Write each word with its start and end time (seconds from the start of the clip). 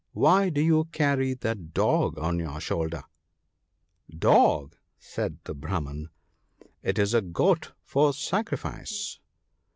why 0.13 0.49
do 0.49 0.59
you 0.61 0.85
carry 0.85 1.35
that 1.35 1.75
dog 1.75 2.17
on 2.17 2.39
your 2.39 2.59
shoulder?"" 2.59 3.03
Dog!" 4.09 4.75
said 4.99 5.37
the 5.43 5.53
Brahman," 5.53 6.09
it 6.81 6.97
is 6.97 7.13
a 7.13 7.21
goat 7.21 7.73
for 7.83 8.11
sacrifice 8.11 9.19